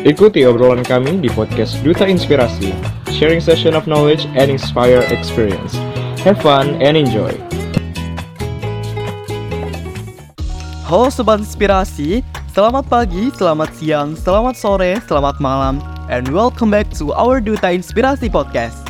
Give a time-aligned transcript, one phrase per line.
[0.00, 2.72] Ikuti obrolan kami di podcast Duta Inspirasi,
[3.12, 5.76] sharing session of knowledge and inspire experience.
[6.24, 7.28] Have fun and enjoy.
[10.88, 12.24] Halo Sobat Inspirasi,
[12.56, 18.32] selamat pagi, selamat siang, selamat sore, selamat malam, and welcome back to our Duta Inspirasi
[18.32, 18.80] Podcast.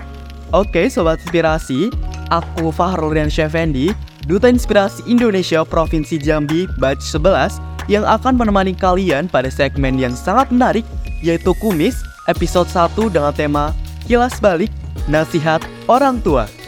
[0.54, 1.90] Oke Sobat Inspirasi,
[2.30, 3.90] aku Fahrul dan Syafendi,
[4.30, 7.58] Duta Inspirasi Indonesia Provinsi Jambi Batch 11
[7.90, 10.86] yang akan menemani kalian pada segmen yang sangat menarik
[11.24, 13.64] yaitu Kumis episode 1 dengan tema
[14.04, 14.72] Kilas Balik
[15.08, 16.59] Nasihat Orang Tua.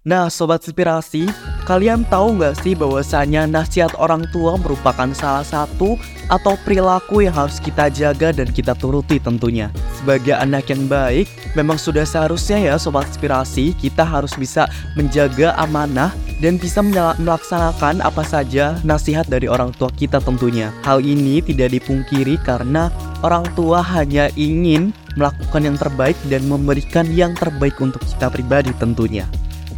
[0.00, 1.28] Nah, Sobat Inspirasi,
[1.68, 6.00] kalian tahu nggak sih bahwasanya nasihat orang tua merupakan salah satu
[6.32, 9.68] atau perilaku yang harus kita jaga dan kita turuti tentunya.
[10.00, 16.16] Sebagai anak yang baik, memang sudah seharusnya ya Sobat Inspirasi, kita harus bisa menjaga amanah
[16.40, 16.80] dan bisa
[17.20, 20.72] melaksanakan apa saja nasihat dari orang tua kita tentunya.
[20.80, 22.88] Hal ini tidak dipungkiri karena
[23.20, 29.28] orang tua hanya ingin melakukan yang terbaik dan memberikan yang terbaik untuk kita pribadi tentunya.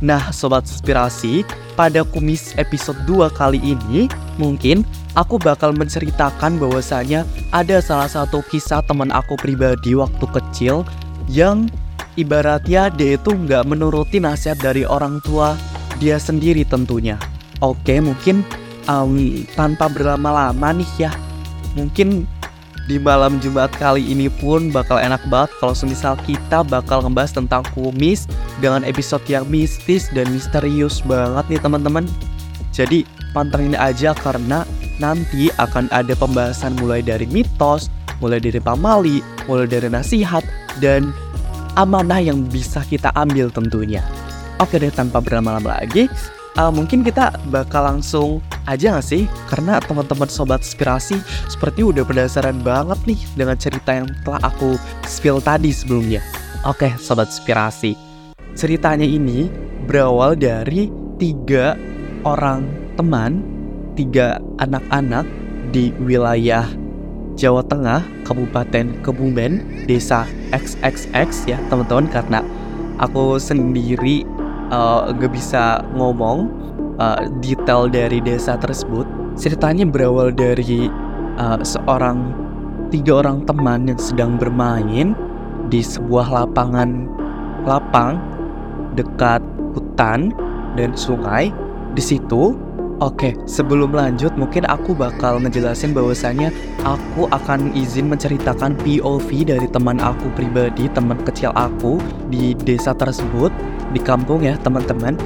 [0.02, 1.46] Nah, Sobat Inspirasi,
[1.78, 4.82] pada kumis episode 2 kali ini, mungkin
[5.14, 7.22] aku bakal menceritakan bahwasanya
[7.54, 10.82] ada salah satu kisah teman aku pribadi waktu kecil
[11.30, 11.70] yang
[12.18, 15.54] ibaratnya dia itu nggak menuruti nasihat dari orang tua
[16.02, 17.14] dia sendiri tentunya.
[17.62, 18.42] Oke, mungkin
[18.90, 21.14] um, tanpa berlama-lama nih ya,
[21.78, 22.26] mungkin
[22.90, 27.62] di malam Jumat kali ini pun bakal enak banget kalau semisal kita bakal ngebahas tentang
[27.74, 28.26] kumis
[28.58, 32.04] dengan episode yang mistis dan misterius banget nih teman-teman.
[32.74, 34.66] Jadi pantengin aja karena
[34.98, 37.86] nanti akan ada pembahasan mulai dari mitos,
[38.18, 40.42] mulai dari pamali, mulai dari nasihat
[40.82, 41.14] dan
[41.78, 44.02] amanah yang bisa kita ambil tentunya.
[44.60, 46.06] Oke deh tanpa berlama-lama lagi,
[46.58, 49.26] uh, mungkin kita bakal langsung aja gak sih?
[49.50, 51.18] Karena teman-teman sobat inspirasi
[51.50, 56.22] seperti udah penasaran banget nih dengan cerita yang telah aku spill tadi sebelumnya.
[56.62, 57.98] Oke, sobat inspirasi.
[58.54, 59.50] Ceritanya ini
[59.88, 61.74] berawal dari tiga
[62.22, 63.42] orang teman,
[63.98, 65.26] tiga anak-anak
[65.72, 66.68] di wilayah
[67.34, 72.44] Jawa Tengah, Kabupaten Kebumen, Desa XXX ya teman-teman karena
[73.00, 74.22] aku sendiri
[74.68, 76.61] uh, gak bisa ngomong
[77.02, 79.04] uh, detail dari desa tersebut.
[79.34, 80.86] Ceritanya berawal dari
[81.42, 82.30] uh, seorang
[82.94, 85.18] tiga orang teman yang sedang bermain
[85.72, 87.10] di sebuah lapangan
[87.66, 88.20] lapang
[88.94, 89.42] dekat
[89.74, 90.30] hutan
[90.78, 91.50] dan sungai.
[91.92, 92.56] Di situ,
[93.00, 96.52] oke, sebelum lanjut mungkin aku bakal ngejelasin bahwasanya
[96.84, 102.00] aku akan izin menceritakan POV dari teman aku pribadi, teman kecil aku
[102.32, 103.52] di desa tersebut,
[103.92, 105.16] di kampung ya, teman-teman.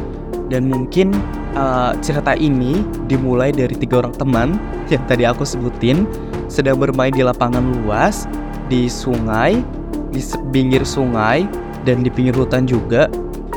[0.46, 1.10] Dan mungkin
[1.56, 4.48] uh, cerita ini dimulai dari tiga orang teman
[4.92, 6.04] yang tadi aku sebutin
[6.46, 8.28] sedang bermain di lapangan luas
[8.70, 9.64] di sungai,
[10.12, 10.20] di
[10.52, 11.48] pinggir sungai
[11.82, 13.10] dan di pinggir hutan juga.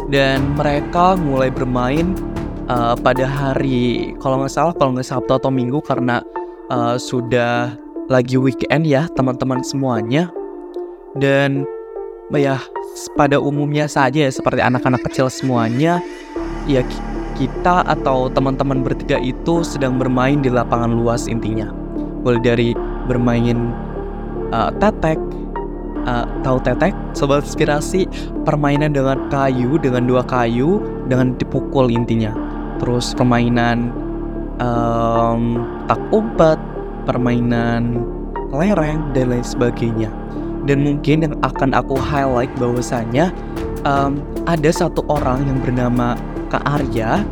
[0.10, 2.18] Dan mereka mulai bermain
[2.66, 6.26] uh, pada hari kalau nggak salah kalau nggak Sabtu atau Minggu karena
[6.74, 7.78] uh, sudah
[8.10, 10.34] lagi weekend ya teman-teman semuanya.
[11.14, 11.66] Dan
[12.34, 12.58] ya
[13.18, 16.02] pada umumnya saja ya seperti anak-anak kecil semuanya
[16.70, 16.86] ya
[17.40, 21.72] kita atau teman-teman bertiga itu sedang bermain di lapangan luas intinya.
[22.28, 22.70] Mulai dari
[23.08, 23.72] bermain
[24.52, 25.16] uh, tetek
[26.04, 26.92] uh, tahu tetek?
[27.16, 28.12] Sobat inspirasi
[28.44, 32.36] permainan dengan kayu dengan dua kayu dengan dipukul intinya.
[32.84, 33.96] Terus permainan
[34.60, 36.60] um, tak umpet
[37.08, 38.04] permainan
[38.52, 40.12] lereng dan lain sebagainya.
[40.68, 43.32] Dan mungkin yang akan aku highlight bahwasanya
[43.88, 46.20] um, ada satu orang yang bernama
[46.50, 47.24] Kak Arya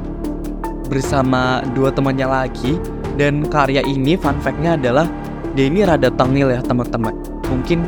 [0.88, 2.80] bersama dua temannya lagi
[3.18, 5.10] dan karya ini fun fact-nya adalah
[5.58, 7.18] dia ini rada tengil ya teman-teman
[7.50, 7.84] mungkin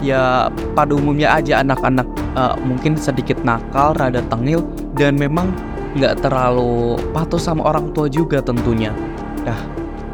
[0.00, 4.64] ya pada umumnya aja anak-anak uh, mungkin sedikit nakal, rada tengil
[4.96, 5.52] dan memang
[5.96, 8.94] nggak terlalu patuh sama orang tua juga tentunya.
[9.42, 9.58] Nah,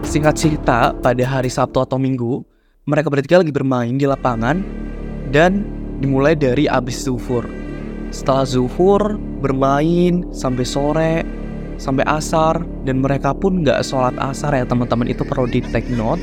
[0.03, 2.43] singkat cerita pada hari Sabtu atau Minggu
[2.87, 4.63] mereka bertiga lagi bermain di lapangan
[5.35, 5.67] dan
[5.99, 7.45] dimulai dari abis zuhur.
[8.17, 11.15] Setelah zuhur bermain sampai sore
[11.77, 16.17] sampai asar dan mereka pun nggak sholat asar ya teman-teman itu perlu di take note.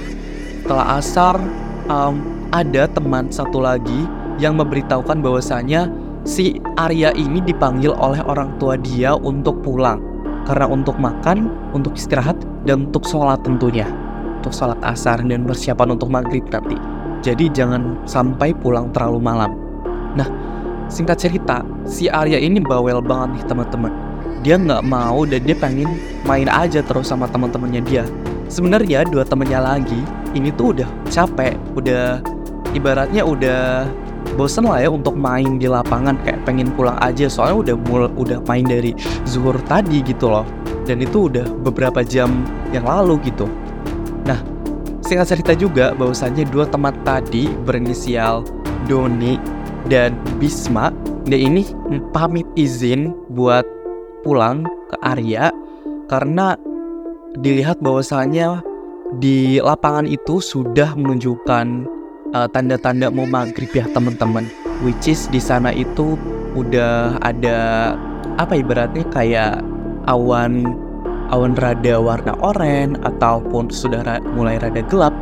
[0.65, 1.37] Setelah asar
[1.85, 2.17] um,
[2.49, 4.09] ada teman satu lagi
[4.41, 5.85] yang memberitahukan bahwasanya
[6.25, 10.01] si Arya ini dipanggil oleh orang tua dia untuk pulang
[10.49, 11.45] karena untuk makan,
[11.77, 13.85] untuk istirahat dan untuk sholat tentunya.
[14.43, 16.75] untuk sholat asar dan persiapan untuk maghrib nanti.
[17.23, 19.55] Jadi jangan sampai pulang terlalu malam.
[20.19, 20.27] Nah,
[20.93, 23.91] singkat cerita, si Arya ini bawel banget nih teman-teman.
[24.45, 25.97] Dia nggak mau dan dia pengen
[26.29, 28.05] main aja terus sama teman-temannya dia.
[28.45, 29.97] Sebenarnya dua temennya lagi
[30.37, 32.21] ini tuh udah capek, udah
[32.77, 33.89] ibaratnya udah
[34.37, 38.41] bosen lah ya untuk main di lapangan kayak pengen pulang aja soalnya udah mul udah
[38.49, 38.97] main dari
[39.29, 40.47] zuhur tadi gitu loh
[40.89, 42.41] dan itu udah beberapa jam
[42.73, 43.45] yang lalu gitu
[44.25, 44.39] nah
[45.05, 48.41] singkat cerita juga bahwasannya dua teman tadi berinisial
[48.89, 49.37] Doni
[49.87, 50.91] dan Bisma
[51.27, 51.63] dan ini
[52.11, 53.63] pamit izin buat
[54.23, 55.51] pulang ke Arya
[56.07, 56.55] karena
[57.39, 58.61] dilihat bahwasannya
[59.17, 61.85] di lapangan itu sudah menunjukkan
[62.33, 64.49] uh, tanda-tanda mau maghrib ya teman-teman.
[64.81, 66.17] Which is di sana itu
[66.53, 67.93] udah ada
[68.37, 69.61] apa ibaratnya kayak
[70.09, 70.65] awan
[71.29, 75.13] awan rada warna oranye ataupun sudah ra mulai rada gelap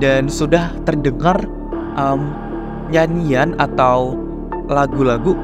[0.00, 1.36] dan sudah terdengar
[1.96, 2.32] um,
[2.90, 4.18] nyanyian atau
[4.70, 5.34] lagu-lagu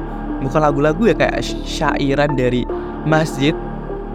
[0.41, 2.63] bukan lagu-lagu ya kayak syairan dari
[3.03, 3.55] masjid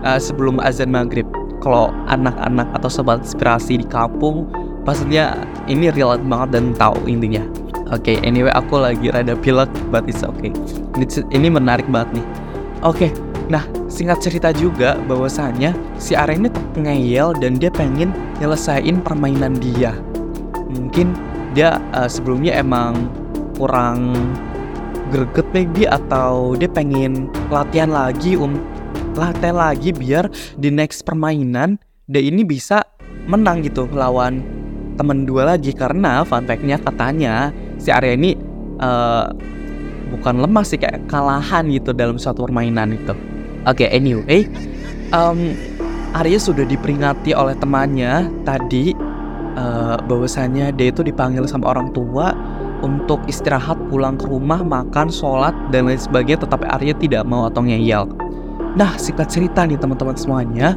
[0.07, 1.27] uh, sebelum azan maghrib.
[1.63, 4.51] Kalau anak-anak atau sobat inspirasi di kampung
[4.83, 7.43] pastinya ini relate banget dan tahu intinya.
[7.93, 10.51] Oke okay, anyway aku lagi rada pilek but it's okay.
[10.99, 12.27] Ini, ini menarik banget nih.
[12.83, 13.11] Oke okay,
[13.47, 15.71] nah singkat cerita juga bahwasannya
[16.03, 18.11] si Arya ini ngeyel dan dia pengen
[18.43, 19.95] nyelesain permainan dia.
[20.67, 21.15] Mungkin
[21.55, 23.07] dia uh, sebelumnya emang
[23.63, 24.19] kurang
[25.15, 28.59] greget maybe atau dia pengen latihan lagi um
[29.15, 30.27] latihan lagi biar
[30.59, 31.79] di next permainan
[32.11, 32.83] dia ini bisa
[33.31, 34.43] menang gitu lawan
[34.99, 38.35] temen dua lagi karena fun fact-nya katanya si Arya ini
[38.83, 39.31] uh,
[40.11, 43.15] bukan lemah sih kayak kalahan gitu dalam suatu permainan itu.
[43.65, 44.45] Oke, okay, anyway,
[45.15, 45.55] um,
[46.13, 48.93] Arya sudah diperingati oleh temannya tadi
[49.57, 52.37] uh, bahwasanya dia itu dipanggil sama orang tua
[52.83, 57.63] untuk istirahat pulang ke rumah makan sholat dan lain sebagainya tetapi Arya tidak mau atau
[57.63, 58.11] ngeyel.
[58.75, 60.75] Nah singkat cerita nih teman-teman semuanya.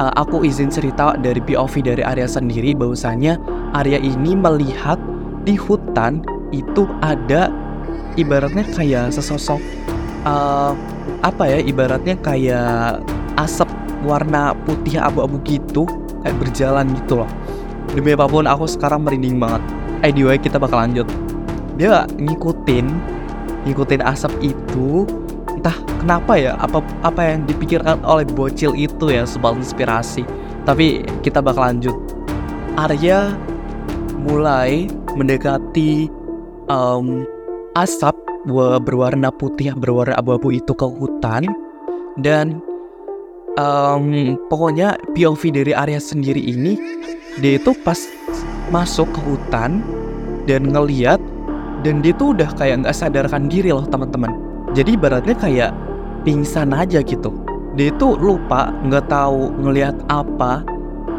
[0.00, 3.36] Uh, aku izin cerita dari POV dari Arya sendiri bahwasanya
[3.76, 4.96] Arya ini melihat
[5.44, 7.52] di hutan itu ada
[8.16, 9.60] ibaratnya kayak sesosok
[10.24, 10.72] uh,
[11.20, 13.04] apa ya ibaratnya kayak
[13.36, 13.68] asap
[14.00, 15.84] warna putih abu-abu gitu
[16.24, 17.30] kayak berjalan gitu loh.
[17.92, 19.60] Demi apa pun aku sekarang merinding banget.
[20.00, 21.04] Anyway kita bakal lanjut
[21.80, 22.86] dia ngikutin
[23.64, 25.08] ngikutin asap itu
[25.56, 30.24] entah kenapa ya apa apa yang dipikirkan oleh bocil itu ya sebuah inspirasi.
[30.68, 31.96] Tapi kita bakal lanjut.
[32.76, 33.32] Arya
[34.20, 36.08] mulai mendekati
[36.68, 37.24] um,
[37.76, 38.16] asap
[38.84, 41.44] berwarna putih berwarna abu-abu itu ke hutan.
[42.20, 42.60] Dan
[43.60, 46.76] um, pokoknya POV dari Arya sendiri ini
[47.40, 48.00] dia itu pas
[48.72, 49.84] masuk ke hutan
[50.48, 51.19] dan ngeliat
[51.80, 54.32] dan dia tuh udah kayak nggak sadarkan diri loh teman-teman.
[54.76, 55.70] Jadi ibaratnya kayak
[56.22, 57.32] pingsan aja gitu.
[57.74, 60.62] Dia itu lupa nggak tahu ngelihat apa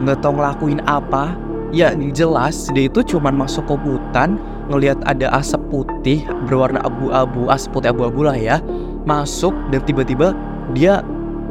[0.02, 1.34] nggak tahu ngelakuin apa.
[1.72, 4.36] Ya jelas dia itu cuman masuk ke hutan
[4.68, 8.60] ngelihat ada asap putih berwarna abu-abu asap putih abu-abu lah ya.
[9.08, 10.36] Masuk dan tiba-tiba
[10.76, 11.02] dia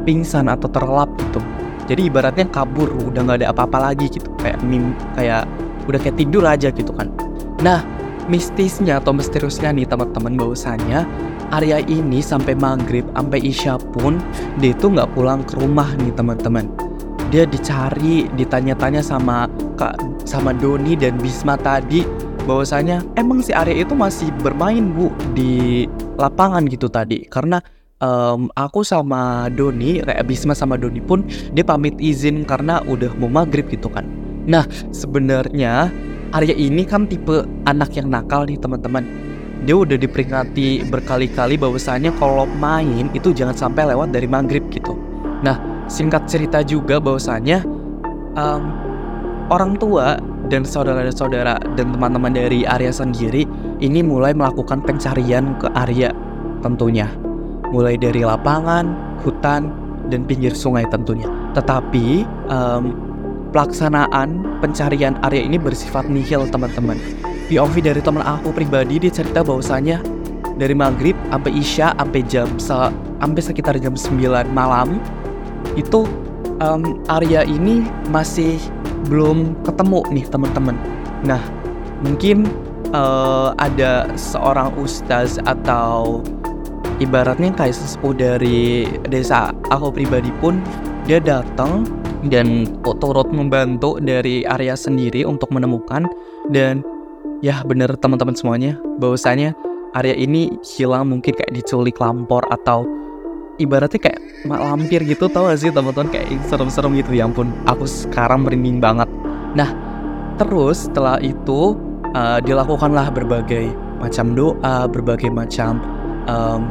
[0.05, 1.41] pingsan atau terlelap gitu.
[1.89, 4.29] Jadi ibaratnya kabur udah nggak ada apa-apa lagi gitu.
[4.39, 5.49] Kayak mim kayak
[5.89, 7.09] udah kayak tidur aja gitu kan.
[7.65, 7.81] Nah
[8.27, 11.07] mistisnya atau misteriusnya nih teman-teman bahwasanya
[11.51, 14.21] Arya ini sampai maghrib sampai isya pun
[14.61, 16.69] dia itu nggak pulang ke rumah nih teman-teman
[17.31, 19.47] dia dicari ditanya-tanya sama
[19.79, 19.95] kak
[20.27, 22.03] sama Doni dan Bisma tadi
[22.43, 25.85] bahwasanya emang si Arya itu masih bermain bu di
[26.19, 27.61] lapangan gitu tadi karena
[28.01, 31.23] um, aku sama Doni, Bisma sama Doni pun
[31.53, 34.03] dia pamit izin karena udah mau maghrib gitu kan.
[34.49, 35.93] Nah sebenarnya
[36.31, 39.03] Arya ini kan tipe anak yang nakal nih teman-teman
[39.61, 44.97] dia udah diperingati berkali-kali bahwasanya kalau main itu jangan sampai lewat dari maghrib gitu.
[45.45, 47.61] Nah, singkat cerita juga bahwasanya
[48.33, 48.63] um,
[49.53, 50.17] orang tua
[50.49, 53.45] dan saudara-saudara dan teman-teman dari Arya sendiri
[53.77, 56.09] ini mulai melakukan pencarian ke Arya
[56.65, 57.05] tentunya.
[57.69, 59.71] Mulai dari lapangan, hutan,
[60.09, 61.29] dan pinggir sungai tentunya.
[61.53, 62.97] Tetapi um,
[63.51, 66.97] pelaksanaan pencarian Arya ini bersifat nihil teman-teman
[67.51, 69.99] POV dari teman aku pribadi dia cerita bahwasanya
[70.55, 75.03] dari maghrib sampai isya sampai jam sampai sekitar jam 9 malam
[75.75, 76.07] itu
[76.63, 78.55] um, Arya ini masih
[79.09, 80.77] belum ketemu nih teman-teman.
[81.25, 81.41] Nah
[82.05, 82.47] mungkin
[82.93, 86.21] uh, ada seorang ustaz atau
[87.01, 90.61] ibaratnya kayak sesepuh dari desa aku pribadi pun
[91.09, 91.83] dia datang
[92.27, 92.69] dan
[93.01, 96.05] turut membantu dari area sendiri untuk menemukan.
[96.49, 96.85] Dan
[97.41, 99.57] ya bener teman-teman semuanya bahwasanya
[99.97, 102.85] area ini hilang mungkin kayak diculik lampor atau
[103.57, 106.09] ibaratnya kayak mak lampir gitu tau gak sih teman-teman?
[106.13, 109.09] Kayak serem-serem gitu ya ampun aku sekarang merinding banget.
[109.57, 109.69] Nah
[110.37, 111.77] terus setelah itu
[112.13, 113.69] uh, dilakukanlah berbagai
[114.01, 115.77] macam doa berbagai macam
[116.25, 116.65] um,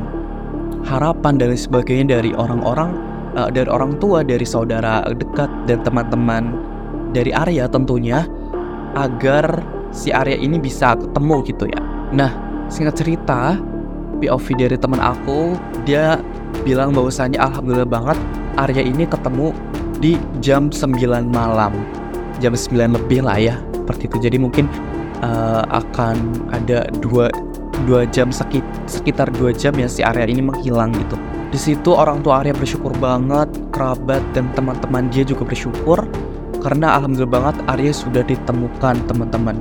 [0.82, 6.54] harapan dan sebagainya dari orang-orang uh, dari orang tua dari saudara dekat dan teman-teman
[7.10, 8.26] dari area tentunya
[8.94, 11.80] agar si Arya ini bisa ketemu gitu ya.
[12.10, 12.30] Nah,
[12.70, 13.58] singkat cerita,
[14.18, 15.54] POV dari teman aku,
[15.86, 16.18] dia
[16.66, 18.18] bilang bahwasanya alhamdulillah banget
[18.58, 19.54] Arya ini ketemu
[20.02, 21.74] di jam 9 malam.
[22.42, 24.16] Jam 9 lebih lah ya, seperti itu.
[24.26, 24.66] Jadi mungkin
[25.22, 26.16] uh, akan
[26.50, 27.30] ada dua
[27.84, 31.16] dua jam sekit, sekitar dua jam ya si Arya ini menghilang gitu.
[31.50, 36.06] Di situ orang tua Arya bersyukur banget, kerabat dan teman-teman dia juga bersyukur
[36.60, 39.56] karena alhamdulillah banget Arya sudah ditemukan teman-teman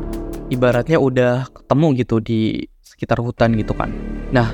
[0.50, 2.40] ibaratnya udah ketemu gitu di
[2.82, 3.94] sekitar hutan gitu kan.
[4.34, 4.50] Nah,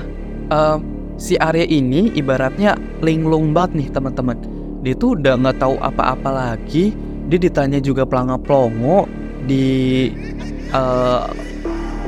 [0.52, 0.78] uh,
[1.16, 4.36] si Arya ini ibaratnya linglung banget nih teman-teman.
[4.84, 6.94] Dia tuh udah nggak tahu apa-apa lagi.
[7.26, 9.10] Dia ditanya juga pelangga plongo
[9.50, 10.06] di
[10.70, 11.26] uh,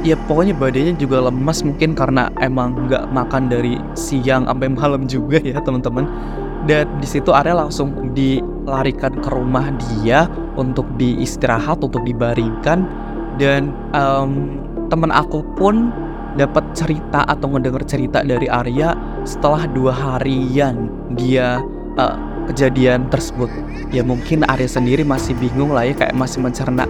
[0.03, 5.39] ya pokoknya badannya juga lemas mungkin karena emang nggak makan dari siang sampai malam juga
[5.43, 6.07] ya teman-teman.
[6.69, 10.29] Dan di situ Arya langsung dilarikan ke rumah dia
[10.59, 12.85] untuk diistirahat, untuk dibaringkan
[13.39, 15.95] dan um, temen aku pun
[16.35, 18.93] dapat cerita atau ngedenger cerita dari Arya
[19.25, 21.63] setelah dua harian dia
[21.97, 22.17] uh,
[22.51, 23.49] kejadian tersebut
[23.91, 26.85] ya mungkin Arya sendiri masih bingung lah ya kayak masih mencerna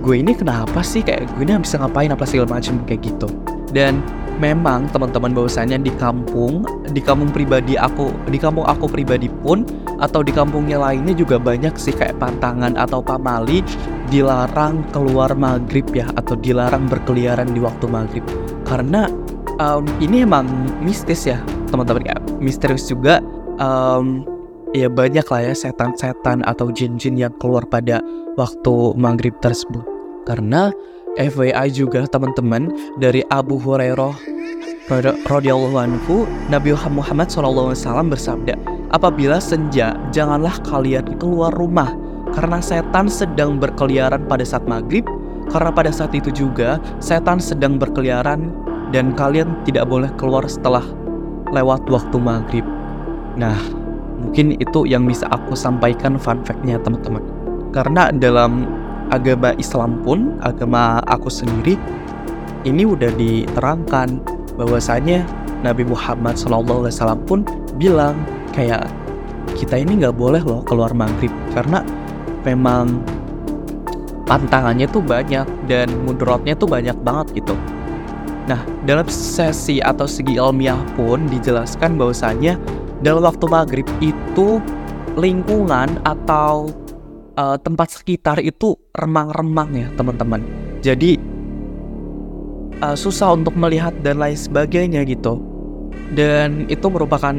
[0.00, 1.02] gue ini kenapa sih?
[1.02, 2.10] Kayak gue ini bisa ngapain?
[2.10, 3.28] Apa segala macam kayak gitu.
[3.70, 4.00] Dan
[4.38, 6.62] memang teman-teman bahwasanya di kampung
[6.94, 9.66] di kampung pribadi aku di kampung aku pribadi pun
[9.98, 13.66] atau di kampungnya lainnya juga banyak sih kayak pantangan atau pamali
[14.08, 18.24] dilarang keluar maghrib ya atau dilarang berkeliaran di waktu maghrib.
[18.64, 19.10] Karena
[19.58, 20.48] um, ini emang
[20.80, 22.06] mistis ya teman-teman.
[22.06, 23.20] Ya misterius juga
[23.58, 24.22] um,
[24.84, 27.98] ya banyak lah ya setan-setan atau jin-jin yang keluar pada
[28.38, 29.82] waktu maghrib tersebut.
[30.24, 30.70] Karena
[31.18, 32.70] FYI juga teman-teman
[33.02, 34.14] dari Abu Hurairah
[35.26, 37.74] radhiyallahu anhu Nabi Muhammad SAW
[38.08, 38.54] bersabda
[38.94, 41.92] apabila senja janganlah kalian keluar rumah.
[42.28, 45.02] Karena setan sedang berkeliaran pada saat maghrib
[45.48, 48.52] karena pada saat itu juga setan sedang berkeliaran
[48.92, 50.84] dan kalian tidak boleh keluar setelah
[51.52, 52.66] lewat waktu maghrib.
[53.40, 53.56] Nah
[54.18, 57.22] mungkin itu yang bisa aku sampaikan fun fact-nya teman-teman
[57.70, 58.66] karena dalam
[59.08, 61.78] agama Islam pun agama aku sendiri
[62.66, 64.20] ini udah diterangkan
[64.58, 65.22] bahwasanya
[65.62, 66.90] Nabi Muhammad SAW
[67.26, 67.46] pun
[67.78, 68.18] bilang
[68.52, 68.90] kayak
[69.54, 71.82] kita ini nggak boleh loh keluar maghrib karena
[72.42, 73.02] memang
[74.28, 77.56] pantangannya tuh banyak dan mudorotnya tuh banyak banget gitu.
[78.48, 82.56] Nah, dalam sesi atau segi ilmiah pun dijelaskan bahwasanya
[83.02, 84.58] dalam waktu maghrib itu
[85.18, 86.70] lingkungan atau
[87.38, 90.42] uh, tempat sekitar itu remang-remang ya teman-teman.
[90.82, 91.18] Jadi
[92.82, 95.42] uh, susah untuk melihat dan lain sebagainya gitu.
[96.14, 97.34] Dan itu merupakan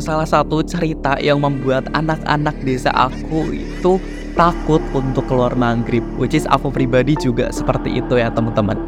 [0.00, 4.00] salah satu cerita yang membuat anak-anak desa aku itu
[4.32, 8.80] takut untuk keluar maghrib which is aku pribadi juga seperti itu ya teman-teman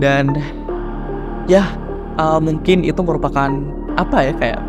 [0.00, 0.32] dan
[1.44, 1.68] ya
[2.16, 3.52] uh, mungkin itu merupakan
[4.00, 4.60] apa ya kayak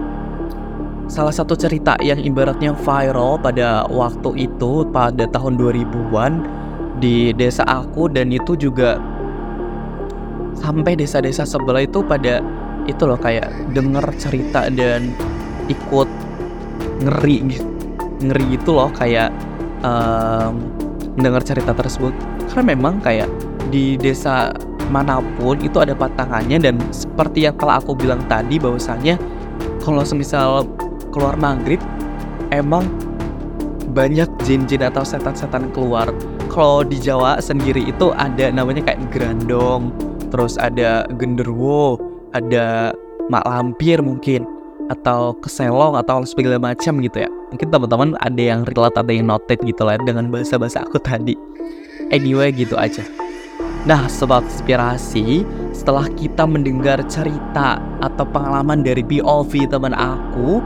[1.05, 6.33] salah satu cerita yang ibaratnya viral pada waktu itu pada tahun 2000-an
[6.97, 8.97] di desa aku dan itu juga
[10.57, 12.41] sampai desa-desa sebelah itu pada
[12.89, 15.13] itu loh kayak denger cerita dan
[15.69, 16.09] ikut
[17.03, 17.61] ngeri
[18.23, 19.29] ngeri itu loh kayak
[19.83, 20.63] um,
[21.43, 22.13] cerita tersebut.
[22.49, 23.27] Karena memang kayak
[23.69, 24.53] di desa
[24.93, 29.17] mana pun itu ada patangannya dan seperti yang telah aku bilang tadi bahwasanya
[29.81, 30.69] kalau semisal
[31.15, 31.79] keluar maghrib
[32.51, 32.83] emang
[33.95, 36.11] banyak jin-jin atau setan-setan keluar.
[36.51, 39.95] Kalau di Jawa sendiri itu ada namanya kayak grandong
[40.35, 41.95] terus ada genderwo
[42.35, 42.91] ada
[43.31, 44.43] mak lampir mungkin
[44.91, 47.29] atau keselong atau segala macam gitu ya.
[47.55, 51.39] Mungkin teman-teman ada yang relate ada yang noted gitu lah dengan bahasa-bahasa aku tadi.
[52.11, 53.01] Anyway gitu aja.
[53.85, 60.57] Nah, sobat inspirasi, setelah kita mendengar cerita atau pengalaman dari POV teman aku,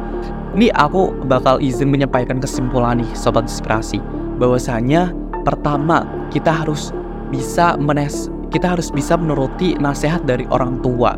[0.58, 4.02] ini aku bakal izin menyampaikan kesimpulan nih sobat inspirasi
[4.42, 5.14] bahwasanya
[5.46, 6.96] pertama kita harus
[7.30, 11.14] bisa menes kita harus bisa menuruti nasihat dari orang tua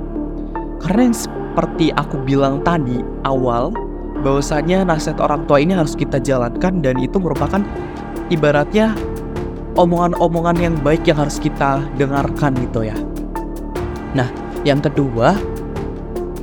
[0.83, 3.71] karena yang seperti aku bilang tadi awal
[4.21, 7.61] bahwasanya nasihat orang tua ini harus kita jalankan dan itu merupakan
[8.29, 8.93] ibaratnya
[9.75, 12.97] omongan-omongan yang baik yang harus kita dengarkan gitu ya.
[14.13, 14.27] Nah,
[14.67, 15.35] yang kedua,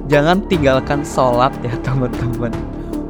[0.08, 2.52] jangan tinggalkan sholat ya teman-teman.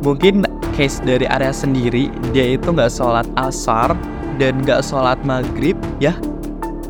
[0.03, 0.47] Mungkin
[0.79, 3.95] case dari area sendiri, dia itu nggak sholat asar
[4.39, 6.15] dan nggak sholat maghrib ya.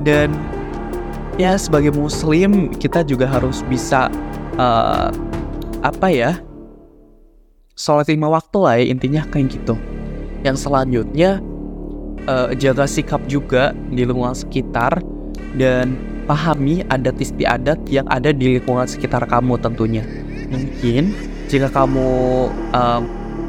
[0.05, 0.37] Dan
[1.39, 4.11] ya sebagai muslim kita juga harus bisa
[4.59, 5.09] uh,
[5.87, 6.33] apa ya
[7.79, 9.79] sholat lima waktu lah ya intinya kayak gitu
[10.43, 11.39] yang selanjutnya
[12.27, 14.99] uh, jaga sikap juga di lingkungan sekitar
[15.55, 15.95] dan
[16.27, 20.03] pahami adat istiadat yang ada di lingkungan sekitar kamu tentunya
[20.51, 21.15] mungkin
[21.49, 22.09] jika kamu
[22.77, 23.01] uh,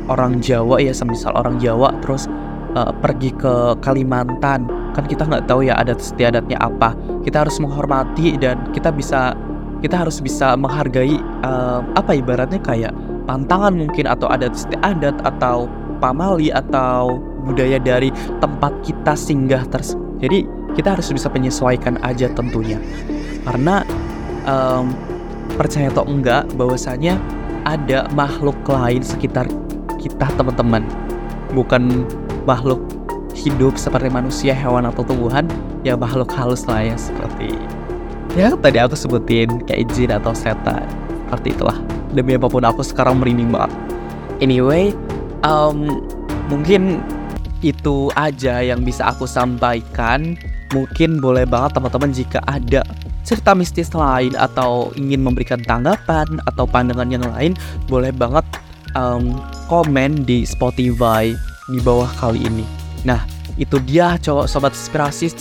[0.10, 2.26] orang Jawa ya semisal orang Jawa terus
[2.74, 4.66] uh, pergi ke Kalimantan
[4.98, 6.98] kan kita nggak tahu ya adat istiadatnya apa.
[7.22, 9.38] Kita harus menghormati dan kita bisa
[9.80, 12.92] kita harus bisa menghargai uh, apa ibaratnya kayak
[13.30, 15.70] pantangan mungkin atau adat istiadat atau
[16.02, 18.10] pamali atau budaya dari
[18.42, 20.44] tempat kita singgah tersebut jadi
[20.76, 22.78] kita harus bisa menyesuaikan aja tentunya.
[23.48, 23.82] Karena
[24.46, 24.92] um,
[25.56, 27.18] percaya atau enggak bahwasanya
[27.70, 29.46] ada makhluk lain sekitar
[30.02, 30.82] kita teman-teman.
[31.54, 32.06] Bukan
[32.50, 32.82] makhluk
[33.38, 35.46] hidup seperti manusia, hewan atau tumbuhan.
[35.86, 37.56] Ya makhluk halus lah ya seperti
[38.38, 40.86] ya tadi aku sebutin kayak jin atau setan.
[41.30, 41.78] Seperti itulah.
[42.10, 43.72] Demi apa pun aku sekarang merinding banget.
[44.42, 44.98] Anyway
[45.46, 46.02] um,
[46.50, 47.04] mungkin
[47.60, 50.40] itu aja yang bisa aku sampaikan
[50.74, 52.86] mungkin boleh banget teman-teman jika ada
[53.26, 57.54] cerita mistis lain atau ingin memberikan tanggapan atau pandangan yang lain
[57.90, 58.46] boleh banget
[58.94, 59.38] um,
[59.70, 61.34] komen di Spotify
[61.70, 63.24] di bawah kali ini Nah,
[63.60, 65.32] itu dia cowok sobat inspirasi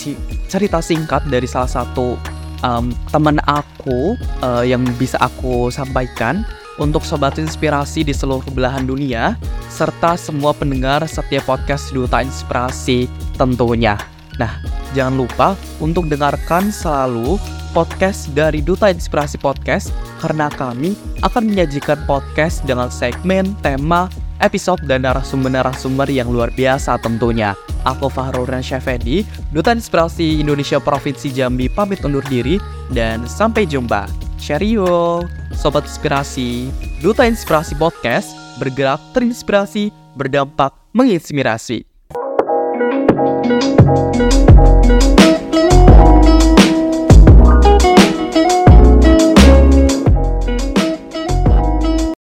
[0.47, 2.19] cerita singkat dari salah satu
[2.63, 6.43] um, teman aku uh, yang bisa aku sampaikan
[6.79, 9.35] untuk sobat inspirasi di seluruh belahan dunia
[9.67, 13.99] serta semua pendengar setiap podcast Duta Inspirasi tentunya.
[14.39, 14.63] Nah,
[14.95, 15.49] jangan lupa
[15.83, 17.37] untuk dengarkan selalu
[17.75, 19.91] podcast dari Duta Inspirasi Podcast
[20.23, 20.95] karena kami
[21.27, 24.07] akan menyajikan podcast dengan segmen, tema,
[24.39, 27.59] episode dan narasumber-narasumber yang luar biasa tentunya.
[27.87, 32.59] Aku Fahrul Ransyafedi, Duta Inspirasi Indonesia Provinsi Jambi pamit undur diri
[32.95, 34.07] dan sampai jumpa.
[34.39, 36.71] Cheerio, Sobat Inspirasi,
[37.03, 38.31] Duta Inspirasi Podcast,
[38.63, 41.88] bergerak terinspirasi, berdampak menginspirasi.
[43.89, 44.38] Thank you